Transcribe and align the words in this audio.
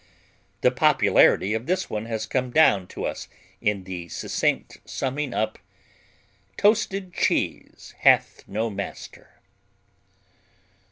The 0.61 0.71
popularity 0.71 1.53
of 1.53 1.67
this 1.67 1.85
has 1.85 2.25
come 2.25 2.49
down 2.49 2.87
to 2.87 3.05
us 3.05 3.27
in 3.61 3.83
the 3.83 4.09
succinct 4.09 4.79
summing 4.83 5.31
up, 5.31 5.59
"Toasted 6.57 7.13
cheese 7.13 7.93
hath 7.99 8.43
no 8.47 8.71
master." 8.71 9.39